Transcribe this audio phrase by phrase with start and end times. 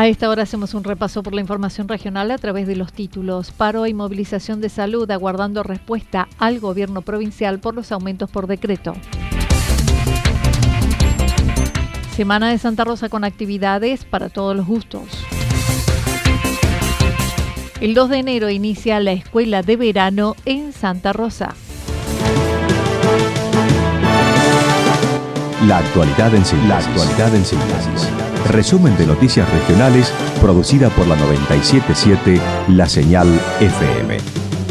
[0.00, 3.50] A esta hora hacemos un repaso por la información regional a través de los títulos.
[3.50, 8.94] Paro y movilización de salud aguardando respuesta al gobierno provincial por los aumentos por decreto.
[12.16, 15.04] Semana de Santa Rosa con actividades para todos los gustos.
[17.82, 21.54] El 2 de enero inicia la escuela de verano en Santa Rosa.
[25.66, 26.68] La actualidad en síntesis.
[26.70, 28.29] La actualidad en síntesis.
[28.48, 33.28] Resumen de noticias regionales producida por la 977 La Señal
[33.60, 34.16] FM.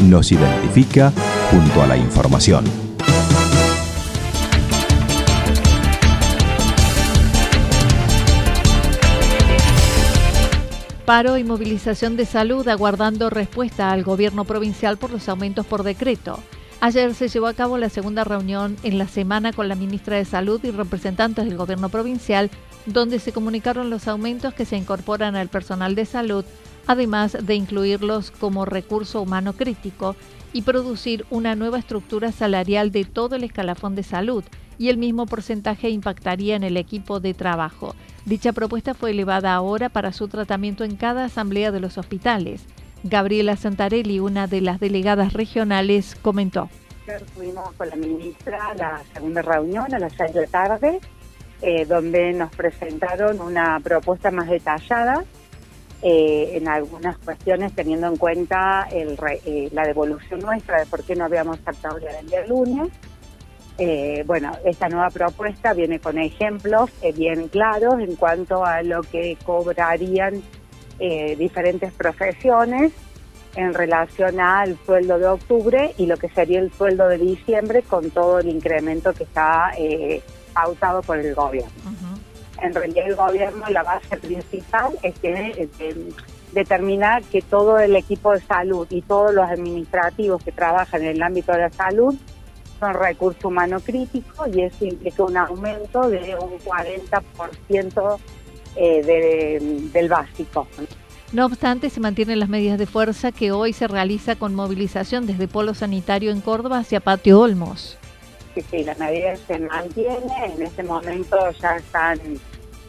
[0.04, 1.12] Nos identifica
[1.50, 2.64] junto a la información.
[11.06, 16.38] Paro y movilización de salud aguardando respuesta al gobierno provincial por los aumentos por decreto.
[16.80, 20.24] Ayer se llevó a cabo la segunda reunión en la semana con la ministra de
[20.24, 22.50] Salud y representantes del gobierno provincial,
[22.86, 26.44] donde se comunicaron los aumentos que se incorporan al personal de salud,
[26.86, 30.16] además de incluirlos como recurso humano crítico
[30.52, 34.44] y producir una nueva estructura salarial de todo el escalafón de salud,
[34.78, 37.94] y el mismo porcentaje impactaría en el equipo de trabajo.
[38.24, 42.62] Dicha propuesta fue elevada ahora para su tratamiento en cada asamblea de los hospitales.
[43.04, 46.70] Gabriela Santarelli, una de las delegadas regionales, comentó.
[47.34, 51.00] Tuvimos con la ministra la segunda reunión a las seis de la tarde,
[51.62, 55.24] eh, donde nos presentaron una propuesta más detallada
[56.02, 61.14] eh, en algunas cuestiones, teniendo en cuenta el eh, la devolución nuestra de por qué
[61.14, 62.88] no habíamos pactado el día lunes.
[63.76, 69.02] Eh, bueno, esta nueva propuesta viene con ejemplos eh, bien claros en cuanto a lo
[69.02, 70.42] que cobrarían
[70.98, 72.92] eh, diferentes profesiones
[73.56, 78.10] en relación al sueldo de octubre y lo que sería el sueldo de diciembre con
[78.10, 79.72] todo el incremento que está
[80.50, 81.70] pautado por el gobierno.
[82.62, 85.56] En realidad el gobierno, la base principal es que
[86.52, 91.22] determinar que todo el equipo de salud y todos los administrativos que trabajan en el
[91.22, 92.14] ámbito de la salud
[92.78, 98.18] son recurso humano crítico y eso implica un aumento de un 40%
[98.76, 99.60] eh,
[99.92, 100.66] del básico.
[101.32, 105.46] No obstante, se mantienen las medidas de fuerza que hoy se realiza con movilización desde
[105.46, 107.99] Polo Sanitario en Córdoba hacia Patio Olmos.
[108.54, 110.52] Sí, sí, las medidas se mantienen.
[110.56, 112.18] En este momento ya están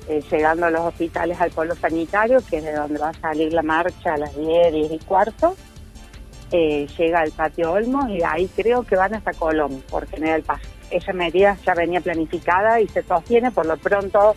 [0.08, 3.62] eh, llegando los hospitales al Polo Sanitario, que es de donde va a salir la
[3.62, 5.56] marcha a las 10, 10 y cuarto.
[6.52, 10.62] Eh, llega al patio Olmos y ahí creo que van hasta Colón por General Paz.
[10.90, 14.36] Esa medida ya venía planificada y se sostiene, por lo pronto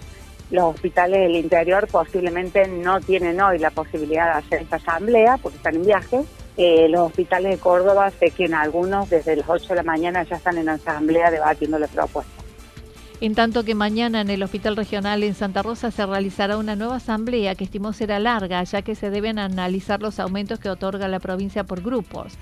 [0.51, 5.57] los hospitales del interior posiblemente no tienen hoy la posibilidad de hacer esta asamblea porque
[5.57, 6.21] están en viaje.
[6.57, 10.23] Eh, los hospitales de Córdoba sé que en algunos desde las 8 de la mañana
[10.23, 12.45] ya están en asamblea debatiendo la propuesta.
[13.21, 16.97] En tanto que mañana en el Hospital Regional en Santa Rosa se realizará una nueva
[16.97, 21.21] asamblea que estimó será larga, ya que se deben analizar los aumentos que otorga la
[21.21, 22.35] provincia por grupos.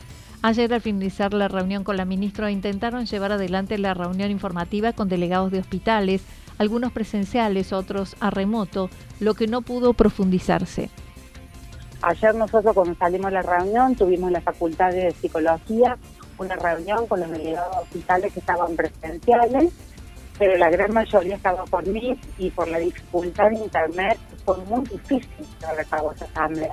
[0.43, 5.09] Ayer, al finalizar la reunión con la ministra, intentaron llevar adelante la reunión informativa con
[5.09, 6.23] delegados de hospitales,
[6.59, 10.91] algunos presenciales, otros a remoto, lo que no pudo profundizarse.
[12.02, 15.96] Ayer nosotros cuando salimos de la reunión tuvimos la facultad de psicología,
[16.38, 19.72] una reunión con los delegados de hospitales que estaban presenciales
[20.38, 24.81] pero la gran mayoría estaba por mí y por la dificultad de internet fue muy
[24.88, 26.72] difícil llevar a cabo esa asamblea.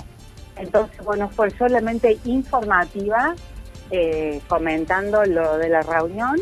[0.56, 3.36] Entonces, bueno, fue solamente informativa
[3.92, 6.38] eh, comentando lo de la reunión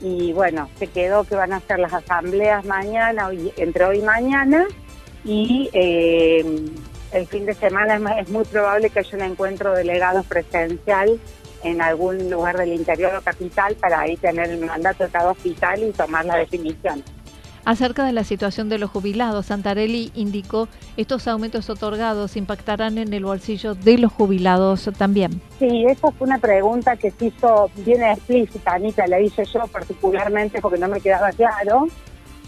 [0.00, 4.66] y bueno, se quedó que van a hacer las asambleas mañana, entre hoy y mañana
[5.24, 6.44] y eh,
[7.12, 11.18] el fin de semana es, muy probable que haya un encuentro de delegados presencial
[11.62, 15.82] en algún lugar del interior o capital para ahí tener el mandato de cada hospital
[15.82, 17.02] y tomar la definición.
[17.66, 23.24] Acerca de la situación de los jubilados, Santarelli indicó estos aumentos otorgados impactarán en el
[23.24, 25.42] bolsillo de los jubilados también.
[25.58, 30.60] Sí, esa fue una pregunta que se hizo bien explícita, Anita, la hice yo particularmente
[30.60, 31.88] porque no me quedaba claro.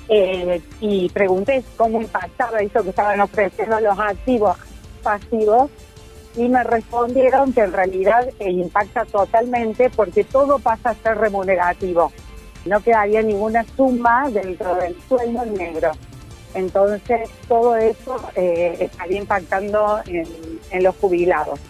[0.08, 4.56] Eh, y pregunté cómo impactaba eso que estaban ofreciendo los activos
[5.02, 5.70] pasivos
[6.34, 12.10] y me respondieron que en realidad eh, impacta totalmente porque todo pasa a ser remunerativo.
[12.64, 15.92] No quedaría ninguna suma dentro del sueldo negro.
[16.54, 21.60] Entonces todo eso eh, estaría impactando en los jubilados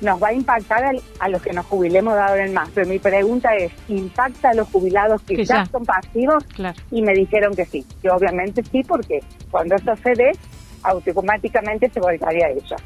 [0.00, 2.68] nos va a impactar a los que nos jubilemos de ahora en más.
[2.74, 6.44] Pero mi pregunta es, ¿impacta a los jubilados que, ya, son pasivos?
[6.90, 9.20] Y me dijeron que sí, que obviamente sí, porque
[9.50, 10.32] cuando eso se dé,
[10.82, 12.76] automáticamente se volcaría a ella.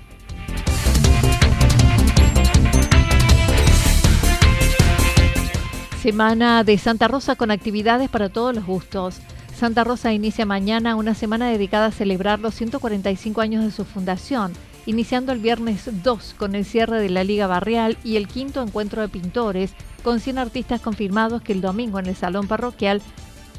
[6.02, 9.22] Semana de Santa Rosa con actividades para todos los gustos.
[9.55, 14.52] Santa Rosa inicia mañana una semana dedicada a celebrar los 145 años de su fundación
[14.87, 19.03] iniciando el viernes 2 con el cierre de la Liga Barrial y el quinto encuentro
[19.03, 19.73] de pintores
[20.03, 23.01] con 100 artistas confirmados que el domingo en el Salón Parroquial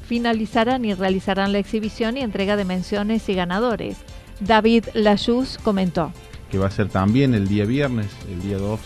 [0.07, 3.98] finalizarán y realizarán la exhibición y entrega de menciones y ganadores.
[4.39, 6.12] David Lachuz comentó.
[6.51, 8.80] Que va a ser también el día viernes, el día 2,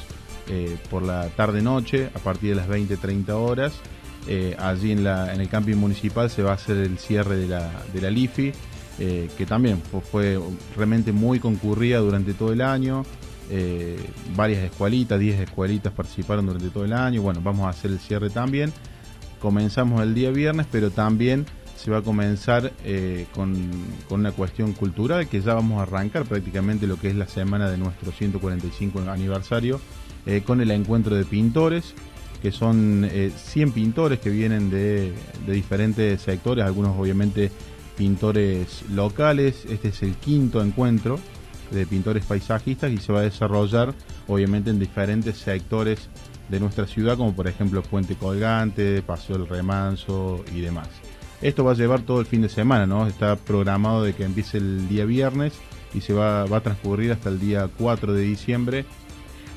[0.47, 3.73] eh, por la tarde-noche, a partir de las 20-30 horas.
[4.27, 8.01] Eh, allí en el camping municipal se va a hacer el cierre de la, de
[8.01, 8.53] la LIFI
[9.01, 9.81] eh, que también
[10.11, 10.37] fue,
[10.75, 13.05] realmente muy concurrida durante todo el año.
[13.49, 13.97] Eh,
[14.35, 17.21] varias escuelitas, 10 escuelitas participaron durante todo el año.
[17.21, 18.73] Bueno, vamos a hacer el cierre también.
[19.39, 21.45] Comenzamos el día viernes, pero también
[21.77, 23.55] se va a comenzar eh, con,
[24.09, 27.77] una cuestión cultural que ya vamos a arrancar prácticamente lo que es la semana de
[27.77, 29.79] nuestro 145 aniversario
[30.45, 31.95] con el encuentro de pintores
[32.43, 35.11] que son 100 pintores que vienen de,
[35.47, 37.49] de diferentes sectores, algunos obviamente
[37.99, 39.65] pintores locales.
[39.65, 41.19] Este es el quinto encuentro
[41.69, 43.93] de pintores paisajistas y se va a desarrollar
[44.27, 46.07] obviamente en diferentes sectores
[46.47, 50.87] de nuestra ciudad, como por ejemplo Puente Colgante, Paseo del Remanso y demás.
[51.41, 53.05] Esto va a llevar todo el fin de semana, ¿no?
[53.05, 55.53] Está programado de que empiece el día viernes
[55.93, 58.85] y se va, va a transcurrir hasta el día 4 de diciembre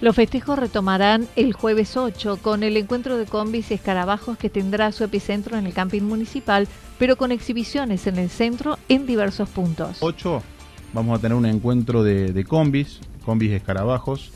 [0.02, 4.90] los festejos retomarán el jueves 8 con el encuentro de combis y escarabajos que tendrá
[4.90, 6.66] su epicentro en el camping municipal,
[6.98, 9.98] pero con exhibiciones en el centro en diversos puntos.
[10.00, 10.42] 8
[10.92, 14.32] vamos a tener un encuentro de, combis, combis y escarabajos.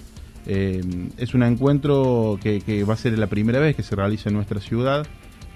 [0.46, 0.80] Eh,
[1.16, 4.60] es un encuentro que, va a ser la primera vez que se realiza en nuestra
[4.60, 5.04] ciudad.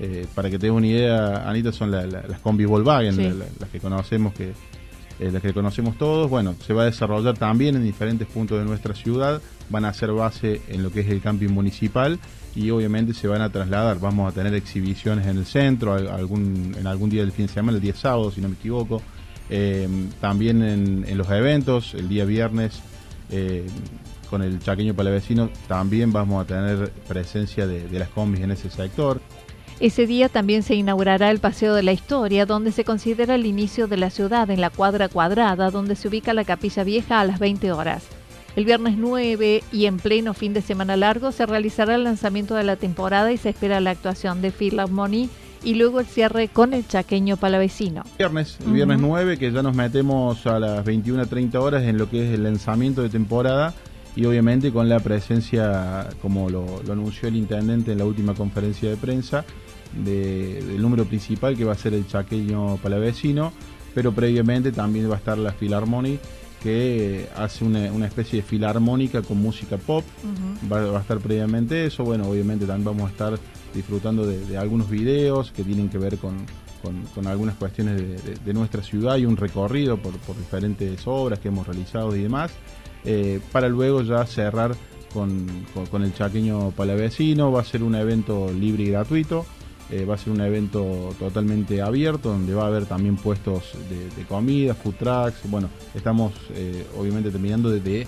[0.00, 4.54] Eh, para que tengan una idea, Anita, son las combis Volkswagen, las que conocemos que
[5.20, 6.30] eh, las que conocemos todos.
[6.30, 10.10] Bueno, se va a desarrollar también en diferentes puntos de nuestra ciudad, van a hacer
[10.12, 12.18] base en lo que es el camping municipal
[12.54, 14.00] y obviamente se van a trasladar.
[14.00, 17.82] Vamos a tener exhibiciones en el centro, en algún día del fin de semana, el
[17.82, 19.02] día sábado, si no me equivoco.
[19.50, 22.80] Em, también en, los eventos, el día viernes,
[23.30, 23.66] em,
[24.30, 29.20] con el chaqueño palavecino, también vamos a tener presencia de las combis en ese sector.
[29.80, 33.88] Ese día también se inaugurará el Paseo de la Historia, donde se considera el inicio
[33.88, 37.38] de la ciudad en la cuadra cuadrada, donde se ubica la Capilla Vieja a las
[37.38, 38.04] 20 horas.
[38.56, 42.64] El viernes 9 y en pleno fin de semana largo se realizará el lanzamiento de
[42.64, 45.30] la temporada y se espera la actuación de Philharmony
[45.64, 48.04] y luego el cierre con el chaqueño palavecino.
[48.18, 52.26] Viernes, el viernes 9, que ya nos metemos a las 21.30 horas en lo que
[52.26, 53.72] es el lanzamiento de temporada
[54.16, 58.96] y obviamente con la presencia, como lo, anunció el intendente en la última conferencia de
[58.96, 59.44] prensa,
[59.92, 63.52] del número principal que va a ser el chaqueño palavecino,
[63.94, 66.20] pero previamente también va a estar la Philharmonic
[66.62, 70.04] que hace una, especie de filarmónica con música pop,
[70.70, 73.38] va, a estar previamente eso, bueno, obviamente también vamos a estar
[73.74, 76.46] disfrutando de, algunos videos que tienen que ver con,
[77.26, 77.96] algunas cuestiones
[78.44, 82.52] de, nuestra ciudad y un recorrido por, diferentes obras que hemos realizado y demás,
[83.04, 84.76] eh, para luego ya cerrar
[85.14, 85.46] con,
[85.90, 89.46] con el chaqueño palavecino, va a ser un evento libre y gratuito,
[89.90, 94.24] eh, va a ser un evento totalmente abierto donde va a haber también puestos de,
[94.24, 95.50] comida, food trucks.
[95.50, 98.06] Bueno, estamos eh, obviamente terminando de, de,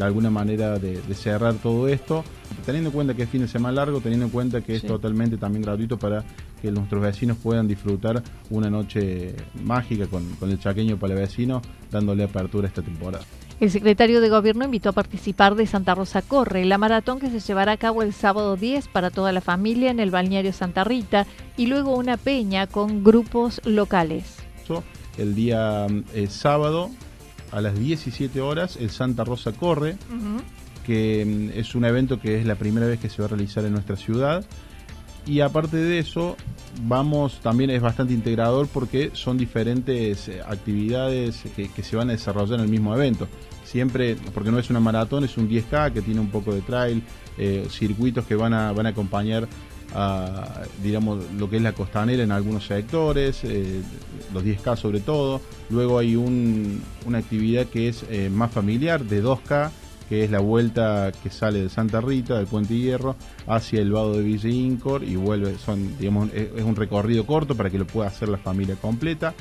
[0.00, 2.24] alguna manera de, cerrar todo esto,
[2.66, 5.36] teniendo en cuenta que es fin de semana largo, teniendo en cuenta que es totalmente
[5.36, 6.24] también gratuito para
[6.60, 11.62] que nuestros vecinos puedan disfrutar una noche mágica con, con el chaqueño para el vecino,
[11.90, 13.24] dándole apertura a esta temporada.
[13.60, 17.40] El secretario de Gobierno invitó a participar de Santa Rosa Corre, la maratón que se
[17.40, 21.26] llevará a cabo el sábado 10 para toda la familia en el balneario Santa Rita
[21.58, 24.36] y luego una peña con grupos locales.
[25.18, 26.90] El día eh, sábado
[27.52, 29.96] a las 17 horas el Santa Rosa Corre,
[30.86, 33.64] que mm, es un evento que es la primera vez que se va a realizar
[33.66, 34.42] en nuestra ciudad.
[35.30, 36.36] Y aparte de eso,
[36.82, 42.58] vamos, también es bastante integrador porque son diferentes eh, actividades que, se van a desarrollar
[42.58, 43.28] en el mismo evento
[43.62, 47.04] siempre, porque no es una maratón, es un 10K que tiene un poco de trail,
[47.38, 49.46] eh, circuitos que van a, van a acompañar
[49.94, 53.82] a, digamos, lo que es la costanera en algunos sectores, eh,
[54.34, 55.40] los 10K sobre todo.
[55.68, 59.70] Luego hay una actividad que es más familiar, de 2K,
[60.10, 63.14] que es la vuelta que sale de Santa Rita, del Puente Hierro,
[63.46, 67.70] hacia el Vado de Villa Incor y vuelve, son, digamos, es un recorrido corto para
[67.70, 69.34] que lo pueda hacer la familia completa.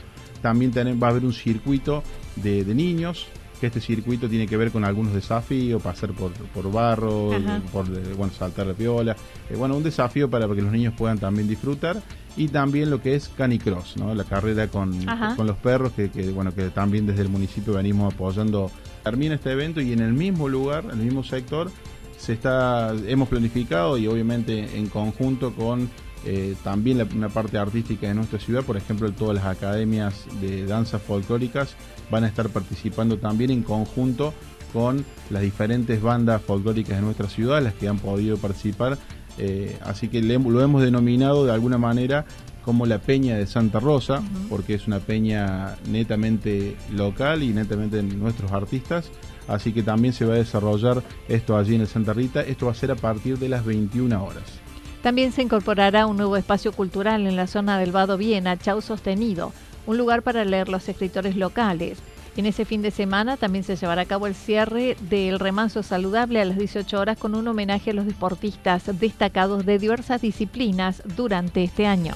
[0.44, 0.72] También
[1.02, 2.04] va a haber un circuito
[2.36, 3.26] de, de niños,
[3.60, 7.32] que este circuito tiene que ver con algunos desafíos, pasar por, por barro,
[7.72, 9.16] por bueno, saltar la piola.
[9.50, 12.02] Eh, bueno, un desafío para que los niños puedan también disfrutar.
[12.38, 14.16] Y también lo que es canicross, ¿no?
[14.16, 18.72] la carrera con, con los perros, que, bueno, que también desde el municipio venimos apoyando.
[19.04, 21.70] Termina este evento y en el mismo lugar, en el mismo sector,
[22.18, 25.90] se está, hemos planificado y obviamente en conjunto con
[26.26, 31.02] eh, también una parte artística de nuestra ciudad, por ejemplo, todas las academias de danzas
[31.02, 31.76] folclóricas
[32.12, 34.34] van a estar participando también en conjunto
[34.74, 38.98] con las diferentes bandas folclóricas de nuestra ciudad, las que han podido participar.
[39.38, 42.26] Eh, así que lo hemos denominado de alguna manera
[42.64, 48.04] como la Peña de Santa Rosa, porque es una peña netamente local y netamente de
[48.04, 49.10] nuestros artistas.
[49.48, 52.42] Así que también se va a desarrollar esto allí en el Santa Rita.
[52.42, 54.60] Esto va a ser a partir de las 21 horas.
[55.02, 59.54] También se incorporará un nuevo espacio cultural en la zona del Vado Viena, Chau Sostenido,
[59.88, 62.00] un lugar para leer los escritores locales.
[62.36, 66.42] En ese fin de semana también se llevará a cabo el cierre del remanso saludable
[66.42, 71.64] a las 18 horas con un homenaje a los deportistas destacados de diversas disciplinas durante
[71.64, 72.14] este año.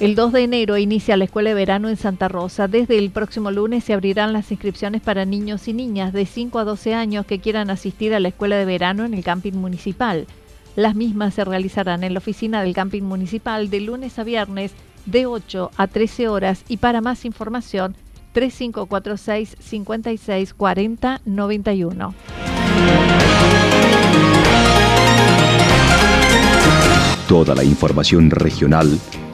[0.00, 2.68] El 2 de enero inicia la escuela de verano en Santa Rosa.
[2.68, 6.64] Desde el próximo lunes se abrirán las inscripciones para niños y niñas de 5 a
[6.64, 10.26] 12 años que quieran asistir a la escuela de verano en el camping municipal.
[10.74, 14.72] Las mismas se realizarán en la oficina del camping municipal de lunes a viernes
[15.04, 17.94] de 8 a 13 horas y para más información
[18.32, 22.14] 3546 56 40 91.
[27.28, 28.98] Toda la información regional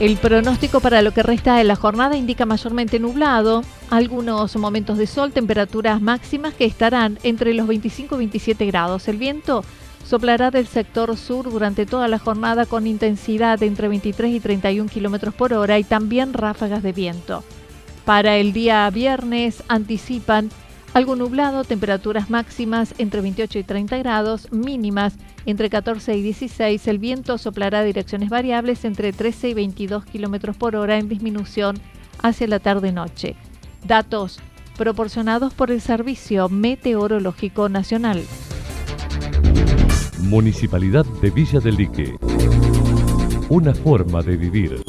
[0.00, 5.06] El pronóstico para lo que resta de la jornada indica mayormente nublado, algunos momentos de
[5.06, 9.06] sol, temperaturas máximas que estarán entre los 25 y 27 grados.
[9.06, 9.64] El viento
[10.04, 14.90] soplará del sector sur durante toda la jornada con intensidad de entre 23 y 31
[14.90, 17.44] kilómetros por hora y también ráfagas de viento.
[18.04, 20.50] Para el día viernes anticipan
[20.94, 26.86] algo nublado, temperaturas máximas entre 28 y 30 grados, mínimas entre 14 y 16.
[26.86, 31.76] El viento soplará direcciones variables entre 13 y 22 kilómetros por hora en disminución
[32.22, 33.34] hacia la tarde-noche.
[33.84, 34.38] Datos
[34.78, 38.22] proporcionados por el Servicio Meteorológico Nacional.
[40.20, 42.16] Municipalidad de Villa del Lique.
[43.48, 44.82] Una forma de vivir.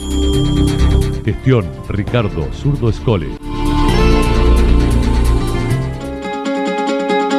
[1.25, 3.44] Gestión Ricardo Zurdo Escole.